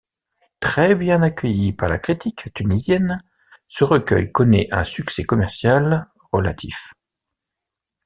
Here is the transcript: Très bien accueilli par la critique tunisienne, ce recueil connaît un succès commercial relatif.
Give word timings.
Très 0.59 0.95
bien 0.95 1.21
accueilli 1.21 1.73
par 1.73 1.87
la 1.87 1.99
critique 1.99 2.51
tunisienne, 2.55 3.21
ce 3.67 3.83
recueil 3.83 4.31
connaît 4.31 4.67
un 4.71 4.83
succès 4.83 5.21
commercial 5.25 6.07
relatif. 6.31 6.95